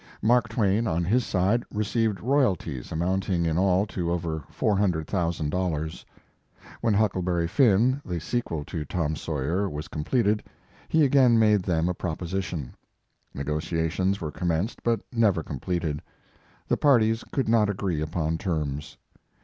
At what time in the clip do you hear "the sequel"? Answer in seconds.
8.03-8.65